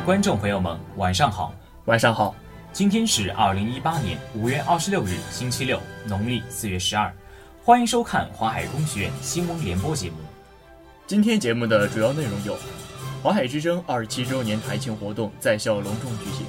[0.00, 1.52] 位观众朋友们，晚上好，
[1.84, 2.34] 晚上好。
[2.72, 7.12] 今天是二零一八年五月二十六日，星期六，农历四月十二。
[7.62, 10.16] 欢迎收看华海工学院新闻联播节目。
[11.06, 12.56] 今天节目的主要内容有：
[13.22, 16.46] 华海之声二十七周年台庆活动在校隆重举行，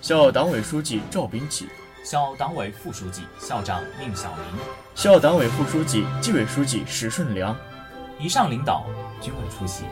[0.00, 1.68] 校党委书记赵秉启，
[2.02, 4.64] 校党委副书记、校长宁小明，
[4.96, 7.56] 校党委副书记、纪委书记史顺良，
[8.18, 8.84] 以上领导
[9.20, 9.84] 均未出席。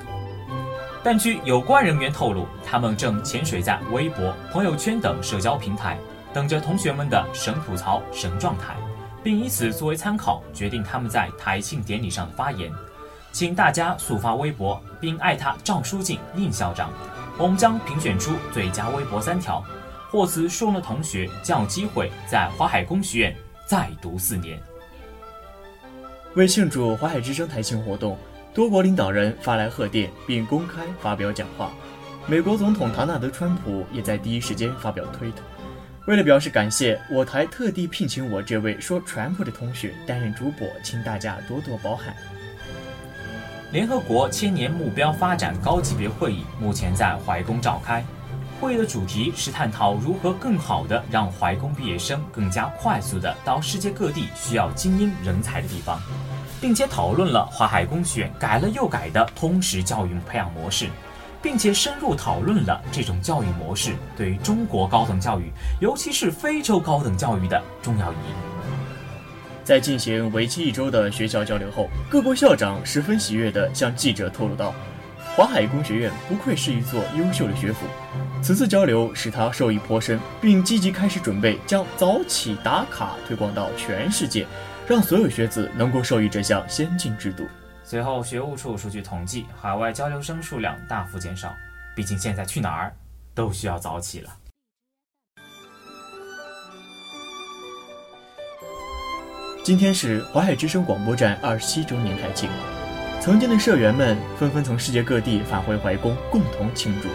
[1.06, 5.96] 但据有关人员透露，他们正潜水在微博、朋友圈等社交平台，
[6.34, 8.74] 等着同学们的神吐槽、神状态，
[9.22, 12.72] 并以此作为参考，决定他们在台庆典礼上的发言。
[13.30, 16.90] 请大家速发微博，并艾特赵书静、宁校长，
[17.38, 19.62] 我们将评选出最佳微博三条，
[20.10, 24.60] 获此殊荣的同学将有机会在华海工学院再读四年。
[26.34, 28.18] 为庆祝华海之声台庆活动。
[28.56, 31.70] 多国领导人发来贺电，并公开发表讲话。
[32.26, 35.42] 美国总统唐纳德·川普也在第一时间发表推特。
[36.06, 42.16] 为了表示感谢，我台特地聘请我这位说川普的同学担任主播，请大家多多包涵。
[43.72, 48.02] 联合国千年目标发展高级别会议目前在怀宫召开，
[48.58, 56.00] 会议的主题是探讨如何更好地让怀宫毕业生更加快速地到世界各地需要精英人才的地方。
[56.60, 60.88] 并且讨论了华海工学院改了又改的通识教育培养模式，
[61.42, 68.34] 并且深入讨论了这种教育模式对于中国高等教育，尤其是非洲高等教育的重要意义。
[69.62, 74.72] 在进行为期一周的学校交流后，各国校长十分喜悦地向记者透露道
[75.34, 77.84] ：“华海工学院不愧是一座优秀的学府。”
[78.40, 84.46] 此次交流使他受益颇深，并积极开始准备将早起打卡推广到全世界。
[84.88, 87.44] 让所有学子能够受益这项先进制度。
[87.82, 91.52] 随后，学务处数据统计，海外交流生数量大幅减少。
[91.94, 92.94] 毕竟现在去哪儿
[93.34, 94.30] 都需要早起了。
[99.64, 102.48] 今天是淮海之声广播站二十七周年台庆，
[103.20, 107.08] 曾经的社员们纷纷从世界各地返回淮工，共同庆祝。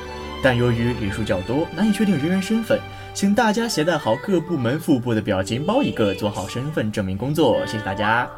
[0.44, 2.80] 但由于人数较多，难以确定人员身份。
[3.14, 7.66] 请大家携带好各部门副部的表情包一个，做好身份证明工作。
[7.68, 8.30] 谢谢大家。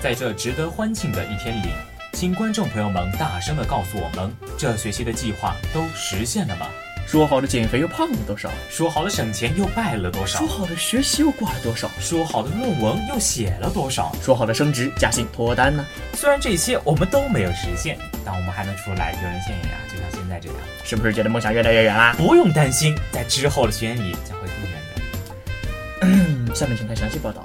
[0.00, 1.68] 在这值得欢庆的一天里，
[2.12, 6.66] 请观众朋友们大声的告诉我们，这学期的计划都实现了吗？
[7.12, 8.50] 说好的减肥又胖了多少？
[8.70, 10.38] 说好的省钱又败了多少？
[10.38, 11.90] 说好的学习又挂了多少？
[12.00, 14.16] 说好的论文又写了多少？
[14.22, 15.84] 说好的升职加薪脱单呢？
[16.14, 22.14] 虽然这些我们都没有实现，但我们还能出来丢人现眼啊，就像现在这样，是不是觉得梦想越来越远啦？
[22.16, 26.54] 不用担心，在之后的学年里将会更远的。
[26.56, 27.44] 下面请看详细报道。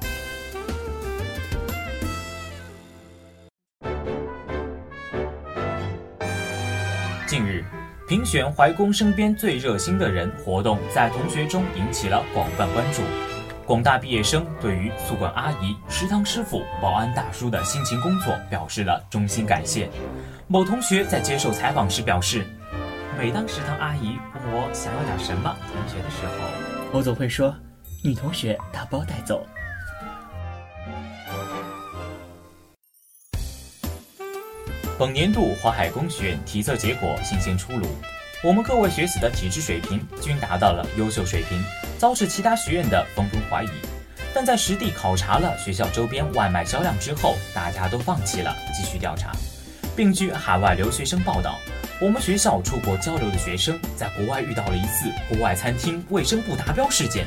[7.27, 7.65] 近日。
[8.07, 13.01] 评选怀公身边最热心的人活动在同学中引起了广泛关注，
[13.65, 19.89] 广大毕业生对于宿管阿姨、食堂师傅、保安大叔的辛勤工作表示了衷心感谢。
[20.47, 22.45] 某同学在接受采访时表示，
[23.19, 27.53] 每当食堂阿姨问我想要点什么同学的时候，我总会说
[28.05, 29.45] ：“女同学打包带走。”
[34.99, 37.85] 本年度华海工学院体测结果新鲜出炉，
[38.43, 41.63] 我们各位学子的体质水平均达到了优秀水平，
[41.99, 43.69] 遭致其他学院的纷纷怀疑。
[44.33, 49.31] 但在实地考察了学校周边外卖销量之后，大家都放弃了继续调查。
[49.95, 51.59] 并据海外留学生报道，
[52.01, 57.23] 我们学校出国交流的学生在国外遇到了一次国外餐厅卫生不达标事件，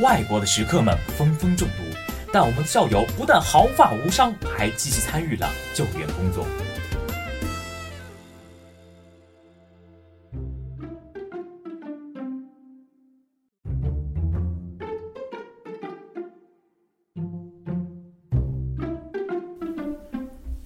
[0.00, 1.84] 外国的食客们纷纷中毒，
[2.32, 6.44] 但我们的校友不但毫发无伤，还积极参与了救援工作。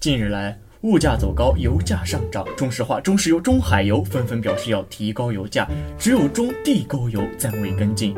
[0.07, 5.67] 近日来，物价走高，油价上涨，中石化、中石油、中海油纷纷表示要提高油价，
[5.99, 8.15] 只有中地沟油暂未跟进。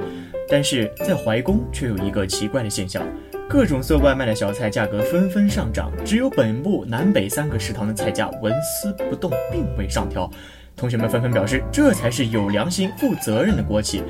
[0.47, 3.03] 但是在怀工却有一个奇怪的现象，
[3.49, 10.29] 各种送外卖的小菜价格纷纷上涨，只有本部南北三个食堂的菜价纹丝不动，并未上调。
[10.75, 14.03] 同学们纷纷表示，这才是有良心、负责任的国企。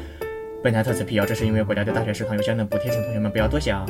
[0.61, 3.87] 本台特此辟谣，这是因为国家对大学食堂有相应的补贴，请同学们不要多想。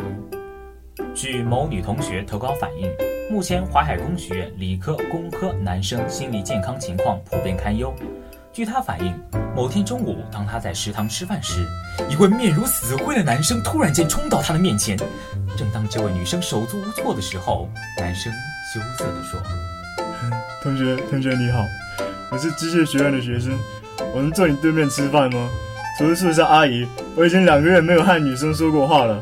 [1.15, 3.08] 据某女同学投稿反映。
[3.29, 7.93] 目前淮海工学院理科、工科男生心理健康情况普遍堪忧。
[8.51, 9.13] 据他反映，
[9.55, 11.63] 某天中午，当他在食堂吃饭时，
[12.09, 14.97] 一位面如死灰的男生突然间冲到他的面前。
[15.55, 18.33] 正当这位女生手足无措的时候，男生
[18.73, 19.39] 羞涩地说
[20.63, 21.63] 同学，同学你好，
[22.31, 23.55] 我是机械学院的学生，
[24.11, 25.47] 我能坐你对面吃饭吗？
[25.99, 29.21] 除了宿舍阿姨，我已经两个月没有和女生说过话了。：“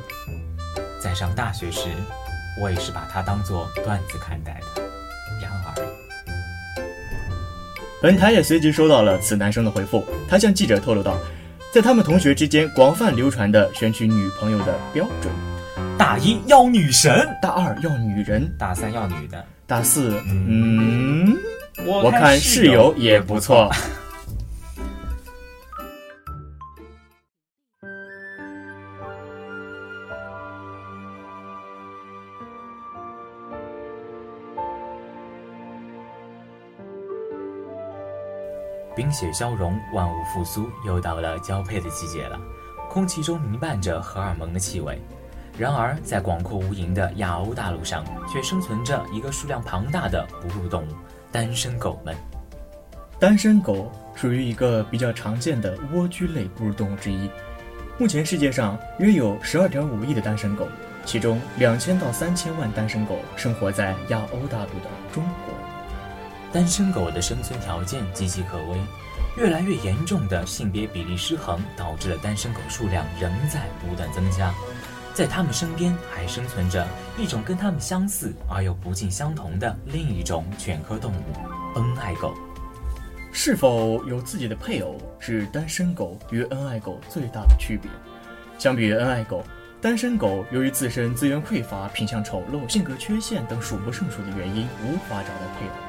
[0.97, 1.89] 在上大学时，
[2.59, 4.81] 我也是把它当做段子看待的。
[5.41, 5.73] 然而，
[8.01, 11.17] 本台也随即收到了此男生的回复，他向记者透露道，
[11.71, 15.33] 在他们同学之间广泛流传的选取女朋友的标准：
[15.97, 19.43] 大一要女神，大二要女人，大三要女的。
[19.65, 21.35] 大四，嗯，
[21.85, 23.69] 我我看室友也不错。
[38.97, 42.39] 冰雪消融，万物复苏，又到了交配的季节了。
[42.89, 44.99] 空气中弥漫着荷尔蒙的气味。
[45.55, 50.91] 然而，在广阔无垠的亚欧大陆上，却生存着一个数量庞大的哺乳动物——
[51.31, 52.15] 单身狗们。
[53.19, 57.29] 单身狗属于一个比较常见的蜗居类哺乳动物之一。
[57.99, 60.67] 目前世界上约有十二点五亿的单身狗，
[61.05, 65.56] 其中两千到三千万单身狗生活在亚欧大陆的中国。
[66.51, 68.77] 单身狗的生存条件岌岌可危，
[69.37, 74.53] 越来越严重的性别比例失衡导致了单身狗数量仍在不断增加。
[75.13, 81.23] 在它们身边还生存着一种跟它们相似而又不尽相同的另一种犬科动物——
[81.75, 82.33] 恩爱狗。
[83.31, 87.89] 是否有自己的配偶是单身狗与恩爱狗最大的区别。
[88.57, 89.43] 相比于恩爱狗，
[89.81, 95.86] 单身狗由于自身资源匮乏、品相丑陋、性格缺陷等数不胜数的原因，无法找到配偶。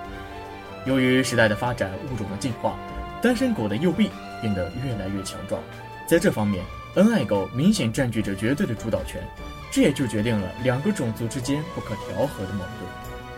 [0.88, 2.74] 由于时代的发展、物种的进化，
[3.20, 5.62] 单身狗的右臂变得越来越强壮。
[6.06, 6.64] 在这方面，
[6.94, 9.22] 恩爱狗明显占据着绝对的主导权，
[9.70, 12.88] 这也就决定了两个种族之间不可调和的矛盾。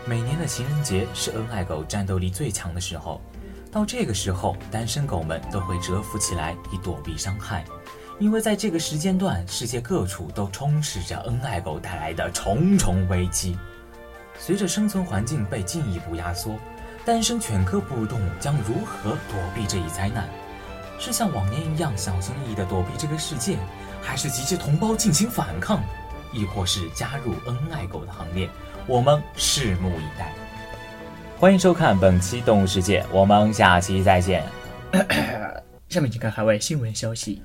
[0.05, 3.21] 每年的情人节是恩爱狗战斗力最强的时候，
[3.69, 7.65] 到这个时候，单身狗们都会蛰伏起来以躲避伤害，
[8.17, 13.57] 因为在这个时间段，世界各处都充斥着恩爱狗带来的重重危机。
[14.39, 16.55] 随着生存环境被进一步压缩，
[17.03, 20.29] 单身犬科哺乳动物将如何躲避这一灾难？
[20.99, 23.57] 是像往年一样小心翼翼地躲避这个世界，
[24.03, 25.81] 还是集结同胞进行反抗，
[26.31, 28.47] 亦或是加入恩爱狗的行列？
[28.85, 30.31] 我们拭目以待。
[31.39, 34.43] 欢迎收看本期《动物世界》，我们下期再见。
[35.89, 37.41] 下面请看海外新闻消息。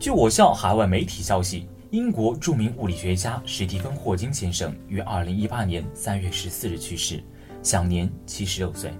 [0.00, 7.24] 据我校海外媒体消息，英国著名物理学家史蒂芬·霍金先生于2018年3月14日去世，
[7.62, 8.92] 享年76岁。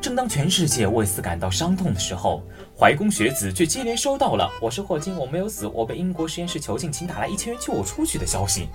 [0.00, 2.42] 正当全世界为此感到伤痛的时候，
[2.76, 8.66] 怀公学子却接连收到了“我是霍金，我没有死，我被英国实验室囚禁，请打来一千元救我出去”的消息。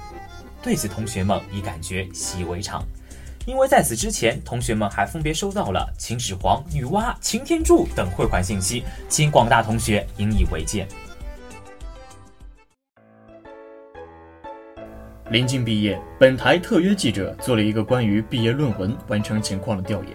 [0.62, 2.82] 对此，同学们已感觉习以为常，
[3.46, 10.88] 因为在此之前，同学们还分别收到了秦始皇、女娲、擎天柱等汇款信息，请广大同学引以为戒。
[15.34, 20.12] 临近毕业，本台特约记者做了一个关于毕业论文完成情况的调研。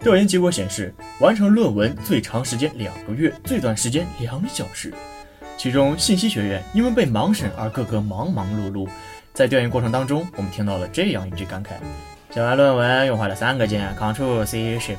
[0.00, 4.92] 调研结果显示，完成论文最长时间两个月，最短时间两小时。
[5.56, 8.88] 其中，信息学院因为被盲审而个个忙忙碌碌。
[9.32, 11.74] 在调研过程当中，我们听到了这样一句感慨：
[12.34, 14.96] 写完论文用坏了三个键，Ctrl C Shift。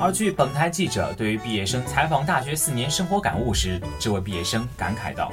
[0.00, 5.30] 而据本台记者对于毕业生采访大学四年生活感悟时，这位毕业生感慨道。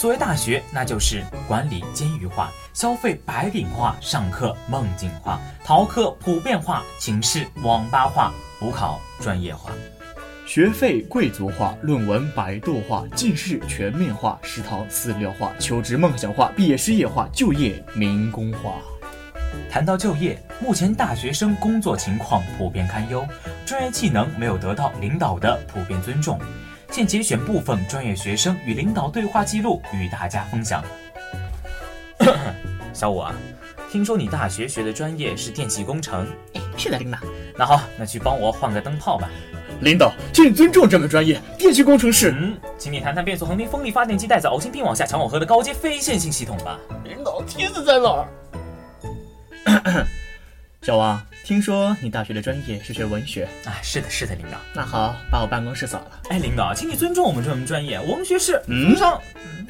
[0.00, 9.72] 所谓大学，那就是管理监狱化，消费白领化，上课梦境化，逃课普遍化，寝室网吧化，补考专业化，
[10.46, 18.76] 学费贵族化，论文百度化，近视全面化，食堂饲料化，求职梦想化，毕业失业化，就业民工化。
[19.70, 23.22] 谈到就业，目前大学生工作情况普遍堪忧，
[23.66, 26.40] 专业技能没有得到领导的普遍尊重。
[26.90, 30.84] 现节选部分专业学生与领导对话记录与大家分享。
[32.92, 33.32] 小五啊，
[33.90, 36.26] 听说你大学学的专业是电气工程？
[36.54, 37.18] 哎，是的，领导。
[37.56, 39.30] 那好，那去帮我换个灯泡吧。
[39.82, 42.34] 领导，请你尊重这门专业，电气工程师。
[42.36, 46.78] 嗯，请你谈谈变速横鸣风力发电机带着呕心并网下强耦合的高阶非线性系统吧。
[47.04, 50.06] 领导，梯子在哪儿？
[50.82, 53.74] 小王，听说你大学的专业是学文学啊？
[53.82, 54.58] 是的，是的，领导。
[54.72, 56.20] 那好，把我办公室扫了。
[56.30, 59.20] 哎，领导，请你尊重我们这门专业，文学是嗯上。
[59.34, 59.66] 嗯，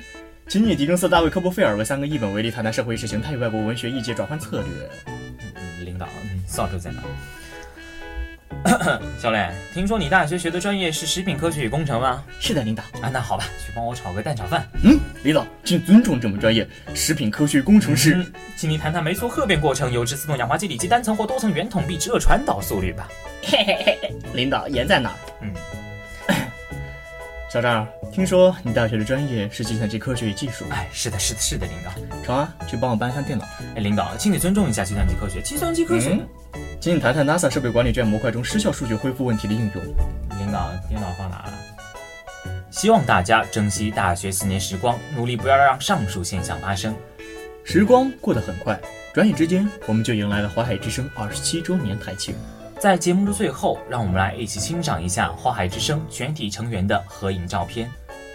[0.46, 4.90] 请你狄更斯大卫·科波菲尔为三个译本为例，谈谈社会意识形态与外国文学异界转换策略。
[5.06, 7.00] 嗯，领导，嗯，扫帚在哪？
[9.18, 12.22] 小磊，听说你大学学的专业是食品科学与工程吗？
[12.38, 12.82] 是的，领导。
[13.00, 14.66] 啊，那好吧，去帮我炒个蛋炒饭。
[14.84, 18.14] 嗯，领导，请尊重这门专业，食品科学工程师。
[18.16, 23.08] 嗯，请你谈谈酶促褐变过程、油脂自动氧化机理及单层或多层圆筒壁热传导速率吧。
[23.42, 25.16] 嘿嘿嘿嘿，领导盐在哪儿？
[25.40, 25.54] 嗯，
[27.50, 30.66] 小张，听说你大学的专业是计算机科学与技术。
[30.68, 31.90] 哎，是的，是的，是的，领导。
[32.22, 33.44] 成啊，去帮我搬一下电脑。
[33.74, 35.40] 哎，领导，请你尊重一下计算机科学。
[35.40, 36.10] 计算机科学。
[36.10, 36.28] 嗯
[36.80, 39.84] 请你谈谈 NASA 设备管理卷模块中失效数据恢复问题的应用。
[40.38, 41.52] 领导，电脑放哪了？
[42.70, 46.96] 希望大家珍惜大学四年时光，努力不要让上述现象发生。
[47.64, 48.80] 时光过得很快，
[49.12, 52.34] 转眼之间我们就迎来了华海之声二十七周年台庆。
[52.78, 57.90] 在节目的最后，让我们来一起欣赏一下花海之声全体成员的合影照片。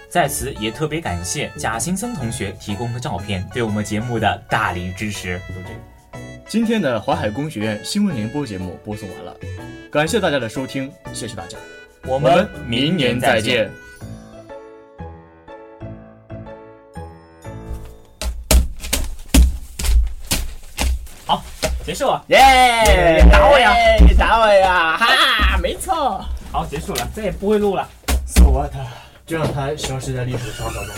[0.08, 5.42] 在此也特别感谢贾新森同学提供的照片，对我们节目的大力支持。
[6.48, 9.36] 今天的华海工学院新闻联播节目播送完了，
[9.92, 11.58] 感谢大家的收听，谢谢大家，
[12.04, 13.68] 我我们明年再见。
[21.26, 21.44] 好，
[21.84, 22.24] 结束了。
[22.28, 22.38] 耶
[23.32, 23.74] 打我呀！
[24.18, 24.98] 打我呀！
[24.98, 26.24] 哈，没错。
[26.52, 27.90] 好，结束了，再也不会录了。
[28.28, 28.72] so what？
[29.26, 30.94] 就让它消失在历史长河中了。